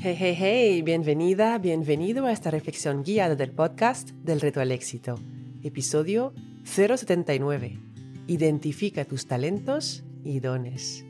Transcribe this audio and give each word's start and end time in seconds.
Hey, 0.00 0.14
hey, 0.16 0.36
hey, 0.38 0.82
bienvenida, 0.82 1.58
bienvenido 1.58 2.26
a 2.26 2.30
esta 2.30 2.52
reflexión 2.52 3.02
guiada 3.02 3.34
del 3.34 3.50
podcast 3.50 4.10
del 4.10 4.40
reto 4.40 4.60
al 4.60 4.70
éxito. 4.70 5.16
Episodio 5.64 6.32
079. 6.62 7.80
Identifica 8.28 9.04
tus 9.04 9.26
talentos 9.26 10.04
y 10.22 10.38
dones. 10.38 11.04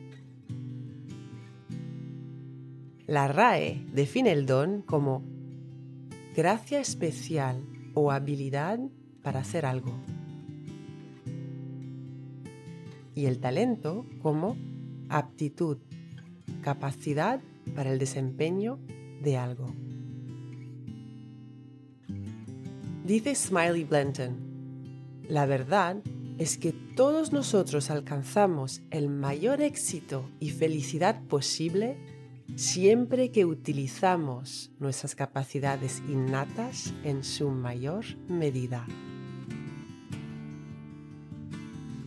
La 3.05 3.27
RAE 3.27 3.85
define 3.93 4.31
el 4.31 4.47
don 4.47 4.81
como 4.81 5.21
gracia 6.35 6.79
especial 6.79 7.63
o 7.93 8.11
habilidad 8.11 8.79
para 9.21 9.41
hacer 9.41 9.67
algo. 9.67 9.93
Y 13.13 13.27
el 13.27 13.39
talento 13.39 14.07
como 14.23 14.57
aptitud, 15.09 15.77
capacidad 16.63 17.39
para 17.75 17.91
el 17.91 17.99
desempeño 17.99 18.79
de 19.21 19.37
algo. 19.37 19.73
Dice 23.05 23.33
Smiley 23.33 23.85
Blenton, 23.85 24.37
la 25.27 25.45
verdad 25.45 25.97
es 26.37 26.57
que 26.57 26.71
todos 26.71 27.33
nosotros 27.33 27.89
alcanzamos 27.89 28.81
el 28.91 29.09
mayor 29.09 29.61
éxito 29.61 30.29
y 30.39 30.51
felicidad 30.51 31.21
posible 31.27 31.97
siempre 32.55 33.31
que 33.31 33.45
utilizamos 33.45 34.71
nuestras 34.79 35.15
capacidades 35.15 36.01
innatas 36.07 36.93
en 37.03 37.23
su 37.23 37.49
mayor 37.49 38.05
medida. 38.27 38.85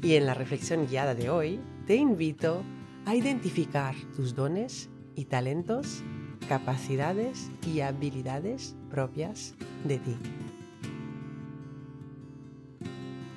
Y 0.03 0.15
en 0.15 0.27
la 0.27 0.34
reflexión 0.34 0.87
guiada 0.87 1.15
de 1.15 1.31
hoy 1.31 1.61
te 1.87 1.97
invito 1.97 2.62
a 3.06 3.15
identificar 3.15 3.95
tus 4.17 4.34
dones 4.34 4.89
y 5.15 5.27
talentos, 5.27 6.03
capacidades 6.48 7.50
y 7.67 7.81
habilidades 7.81 8.77
propias 8.91 9.55
de 9.84 9.98
ti. 9.98 10.17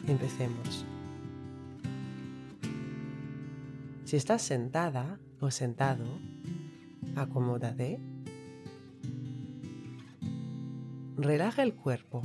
Empecemos. 0.07 0.85
Si 4.03 4.15
estás 4.15 4.43
sentada 4.43 5.19
o 5.39 5.49
sentado, 5.49 6.05
acomódate. 7.15 7.99
Relaja 11.17 11.63
el 11.63 11.73
cuerpo. 11.73 12.21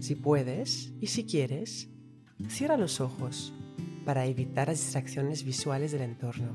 Si 0.00 0.14
puedes 0.14 0.92
y 1.00 1.08
si 1.08 1.24
quieres, 1.24 1.88
cierra 2.48 2.76
los 2.76 3.00
ojos 3.00 3.52
para 4.08 4.24
evitar 4.24 4.68
las 4.68 4.78
distracciones 4.78 5.44
visuales 5.44 5.92
del 5.92 6.00
entorno. 6.00 6.54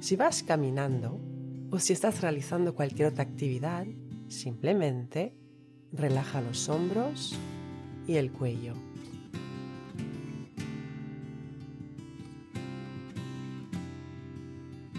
Si 0.00 0.16
vas 0.16 0.42
caminando 0.42 1.20
o 1.70 1.78
si 1.78 1.92
estás 1.92 2.22
realizando 2.22 2.74
cualquier 2.74 3.08
otra 3.08 3.24
actividad, 3.24 3.86
simplemente 4.28 5.34
relaja 5.92 6.40
los 6.40 6.70
hombros 6.70 7.36
y 8.06 8.14
el 8.16 8.32
cuello. 8.32 8.72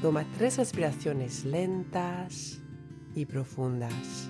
Toma 0.03 0.23
tres 0.37 0.57
respiraciones 0.57 1.45
lentas 1.45 2.61
y 3.15 3.25
profundas. 3.25 4.29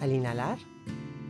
Al 0.00 0.10
inhalar, 0.10 0.58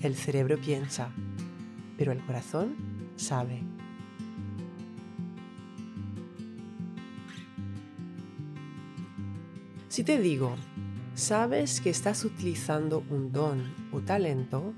El 0.00 0.14
cerebro 0.14 0.58
piensa, 0.58 1.10
pero 1.96 2.12
el 2.12 2.24
corazón 2.24 2.76
sabe. 3.16 3.62
Si 9.88 10.04
te 10.04 10.20
digo, 10.20 10.54
sabes 11.14 11.80
que 11.80 11.90
estás 11.90 12.24
utilizando 12.24 13.02
un 13.10 13.32
don 13.32 13.74
o 13.90 14.00
talento, 14.00 14.72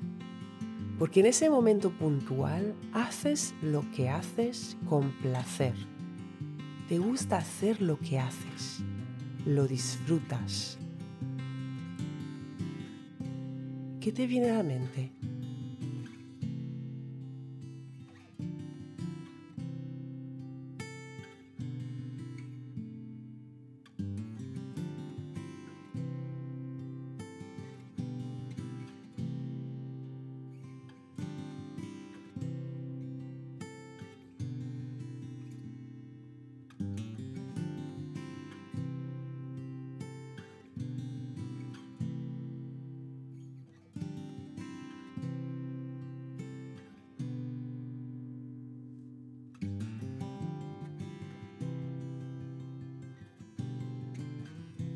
porque 0.99 1.21
en 1.21 1.27
ese 1.27 1.51
momento 1.51 1.91
puntual 1.91 2.75
haces 2.95 3.55
lo 3.61 3.85
que 3.91 4.09
haces 4.09 4.79
con 4.89 5.13
placer. 5.21 5.75
Te 6.89 6.99
gusta 6.99 7.37
hacer 7.37 7.83
lo 7.83 7.99
que 7.99 8.19
haces, 8.19 8.83
lo 9.45 9.67
disfrutas, 9.67 10.79
¿Qué 14.01 14.13
te 14.13 14.27
viene 14.27 14.51
a 14.51 14.55
la 14.55 14.63
mente? 14.63 15.13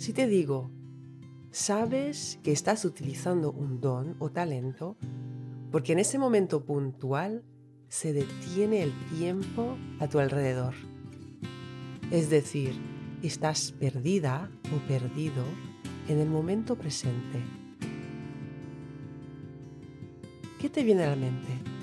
Si 0.05 0.13
te 0.13 0.27
digo, 0.27 0.71
sabes 1.51 2.39
que 2.43 2.53
estás 2.53 2.85
utilizando 2.85 3.51
un 3.51 3.81
don 3.81 4.17
o 4.19 4.31
talento 4.31 4.99
porque 5.73 5.95
en 5.95 5.99
ese 5.99 6.19
momento 6.19 6.67
puntual 6.67 7.43
se 7.89 8.13
detiene 8.13 8.83
el 8.83 8.93
tiempo 9.17 9.79
a 10.01 10.07
tu 10.07 10.19
alrededor. 10.19 10.75
Es 12.11 12.29
decir, 12.29 12.75
estás 13.23 13.73
perdida 13.73 14.51
o 14.77 14.87
perdido 14.87 15.43
en 16.09 16.19
el 16.19 16.29
momento 16.29 16.77
presente. 16.77 17.43
¿Qué 20.61 20.69
te 20.69 20.85
viene 20.85 21.05
a 21.05 21.09
la 21.09 21.17
mente? 21.17 21.74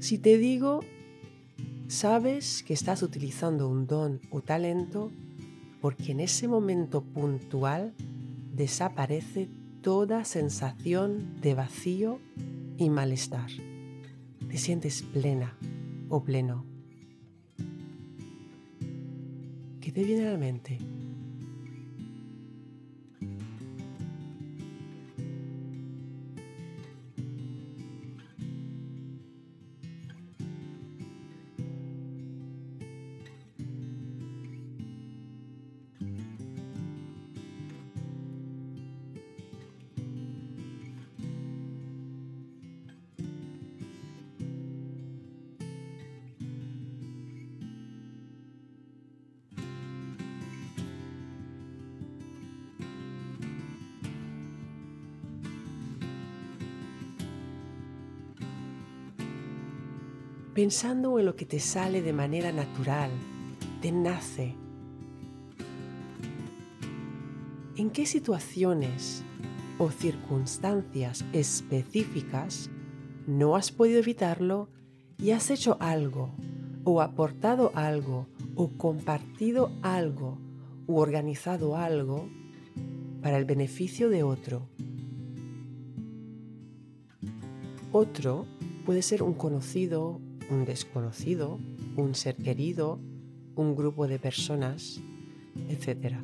Si 0.00 0.18
te 0.18 0.38
digo, 0.38 0.80
sabes 1.88 2.62
que 2.62 2.72
estás 2.72 3.02
utilizando 3.02 3.68
un 3.68 3.86
don 3.88 4.20
o 4.30 4.42
talento 4.42 5.10
porque 5.80 6.12
en 6.12 6.20
ese 6.20 6.46
momento 6.46 7.02
puntual 7.02 7.94
desaparece 8.54 9.48
toda 9.82 10.24
sensación 10.24 11.40
de 11.40 11.54
vacío 11.54 12.20
y 12.76 12.90
malestar. 12.90 13.50
Te 14.48 14.56
sientes 14.56 15.02
plena 15.02 15.56
o 16.08 16.22
pleno. 16.22 16.64
¿Qué 19.80 19.90
te 19.90 20.04
viene 20.04 20.28
a 20.28 20.32
la 20.32 20.38
mente? 20.38 20.78
Pensando 60.58 61.20
en 61.20 61.24
lo 61.24 61.36
que 61.36 61.46
te 61.46 61.60
sale 61.60 62.02
de 62.02 62.12
manera 62.12 62.50
natural, 62.50 63.12
te 63.80 63.92
nace. 63.92 64.56
¿En 67.76 67.90
qué 67.90 68.06
situaciones 68.06 69.22
o 69.78 69.92
circunstancias 69.92 71.24
específicas 71.32 72.70
no 73.28 73.54
has 73.54 73.70
podido 73.70 74.00
evitarlo 74.00 74.68
y 75.16 75.30
has 75.30 75.52
hecho 75.52 75.76
algo 75.78 76.34
o 76.82 77.02
aportado 77.02 77.70
algo 77.76 78.26
o 78.56 78.76
compartido 78.76 79.70
algo 79.82 80.40
u 80.88 80.98
organizado 80.98 81.76
algo 81.76 82.28
para 83.22 83.38
el 83.38 83.44
beneficio 83.44 84.08
de 84.08 84.24
otro? 84.24 84.68
Otro 87.92 88.44
puede 88.84 89.02
ser 89.02 89.22
un 89.22 89.34
conocido 89.34 90.20
un 90.50 90.64
desconocido, 90.64 91.58
un 91.96 92.14
ser 92.14 92.36
querido, 92.36 93.00
un 93.54 93.74
grupo 93.74 94.06
de 94.06 94.18
personas, 94.18 95.00
etc. 95.68 96.16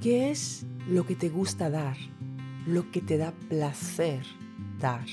¿Qué 0.00 0.30
es 0.30 0.64
lo 0.88 1.04
que 1.06 1.16
te 1.16 1.28
gusta 1.28 1.70
dar? 1.70 1.96
Lo 2.68 2.88
que 2.92 3.00
te 3.00 3.18
da 3.18 3.32
placer 3.32 4.24
dar. 4.78 5.06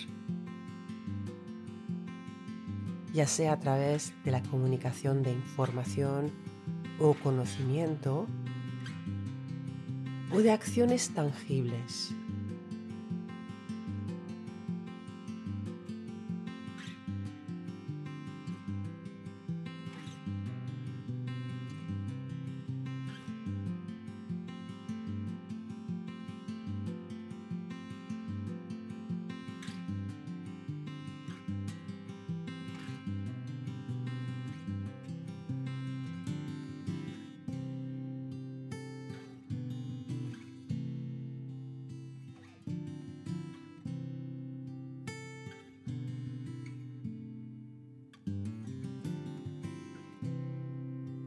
Ya 3.12 3.26
sea 3.26 3.54
a 3.54 3.60
través 3.60 4.14
de 4.24 4.30
la 4.30 4.44
comunicación 4.44 5.24
de 5.24 5.32
información 5.32 6.32
o 7.00 7.16
conocimiento 7.16 8.28
o 10.32 10.40
de 10.40 10.52
acciones 10.52 11.10
tangibles 11.16 12.14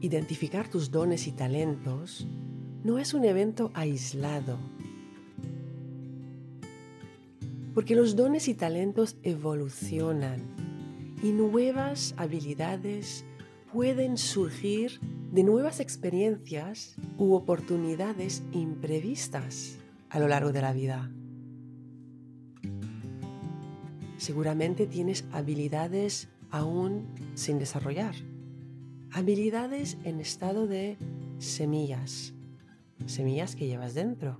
Identificar 0.01 0.69
tus 0.69 0.91
dones 0.91 1.27
y 1.27 1.33
talentos 1.33 2.25
no 2.85 2.99
es 2.99 3.13
un 3.13 3.25
evento 3.25 3.69
aislado, 3.73 4.57
porque 7.73 7.95
los 7.95 8.15
dones 8.15 8.47
y 8.47 8.53
talentos 8.53 9.17
evolucionan 9.23 10.39
y 11.21 11.33
nuevas 11.33 12.13
habilidades 12.15 13.25
pueden 13.73 14.17
surgir 14.17 15.01
de 15.33 15.43
nuevas 15.43 15.81
experiencias 15.81 16.95
u 17.17 17.33
oportunidades 17.33 18.41
imprevistas 18.53 19.79
a 20.09 20.19
lo 20.19 20.29
largo 20.29 20.53
de 20.53 20.61
la 20.61 20.71
vida. 20.71 21.11
Seguramente 24.15 24.87
tienes 24.87 25.25
habilidades 25.33 26.29
aún 26.51 27.05
sin 27.35 27.59
desarrollar 27.59 28.15
habilidades 29.11 29.97
en 30.03 30.19
estado 30.19 30.67
de 30.67 30.97
semillas, 31.39 32.33
semillas 33.05 33.55
que 33.55 33.67
llevas 33.67 33.93
dentro. 33.93 34.39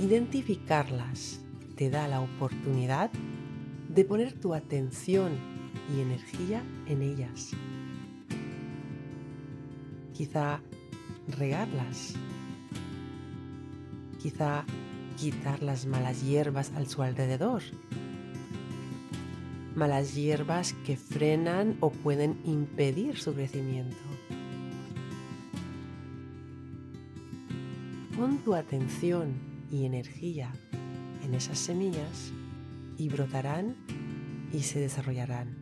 Identificarlas 0.00 1.40
te 1.76 1.90
da 1.90 2.08
la 2.08 2.20
oportunidad 2.20 3.10
de 3.88 4.04
poner 4.04 4.32
tu 4.32 4.54
atención 4.54 5.32
y 5.94 6.00
energía 6.00 6.62
en 6.86 7.02
ellas. 7.02 7.50
Quizá 10.14 10.62
regarlas. 11.28 12.14
Quizá 14.22 14.64
quitar 15.16 15.62
las 15.62 15.86
malas 15.86 16.22
hierbas 16.22 16.72
al 16.74 16.86
su 16.86 17.02
alrededor 17.02 17.62
malas 19.74 20.14
hierbas 20.14 20.74
que 20.84 20.96
frenan 20.96 21.76
o 21.80 21.90
pueden 21.90 22.40
impedir 22.44 23.18
su 23.18 23.34
crecimiento. 23.34 23.96
Pon 28.16 28.38
tu 28.38 28.54
atención 28.54 29.32
y 29.70 29.86
energía 29.86 30.52
en 31.24 31.34
esas 31.34 31.58
semillas 31.58 32.32
y 32.98 33.08
brotarán 33.08 33.76
y 34.52 34.60
se 34.60 34.80
desarrollarán. 34.80 35.59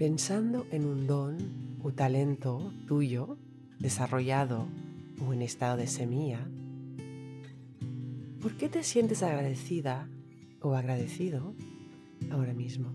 Pensando 0.00 0.66
en 0.70 0.86
un 0.86 1.06
don 1.06 1.36
o 1.82 1.92
talento 1.92 2.72
tuyo 2.88 3.36
desarrollado 3.78 4.66
o 5.20 5.34
en 5.34 5.42
estado 5.42 5.76
de 5.76 5.86
semilla, 5.86 6.40
¿por 8.40 8.56
qué 8.56 8.70
te 8.70 8.82
sientes 8.82 9.22
agradecida 9.22 10.08
o 10.62 10.74
agradecido 10.74 11.54
ahora 12.30 12.54
mismo? 12.54 12.94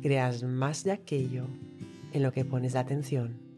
Creas 0.00 0.42
más 0.42 0.84
de 0.84 0.92
aquello 0.92 1.46
en 2.12 2.22
lo 2.22 2.32
que 2.32 2.44
pones 2.44 2.76
atención. 2.76 3.50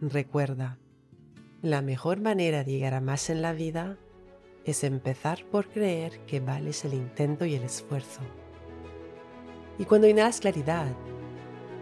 Recuerda, 0.00 0.76
la 1.62 1.80
mejor 1.80 2.20
manera 2.20 2.62
de 2.62 2.72
llegar 2.72 2.92
a 2.92 3.00
más 3.00 3.30
en 3.30 3.40
la 3.40 3.54
vida 3.54 3.96
es 4.66 4.84
empezar 4.84 5.44
por 5.46 5.68
creer 5.68 6.20
que 6.26 6.40
vales 6.40 6.84
el 6.84 6.92
intento 6.92 7.46
y 7.46 7.54
el 7.54 7.62
esfuerzo. 7.62 8.20
Y 9.78 9.86
cuando 9.86 10.06
inhalas 10.06 10.40
claridad 10.40 10.94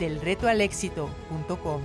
delretoalexito.com. 0.00 1.80